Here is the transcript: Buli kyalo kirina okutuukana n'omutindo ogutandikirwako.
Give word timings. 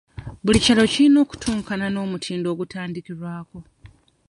Buli 0.43 0.59
kyalo 0.63 0.83
kirina 0.91 1.17
okutuukana 1.25 1.85
n'omutindo 1.89 2.47
ogutandikirwako. 2.53 3.57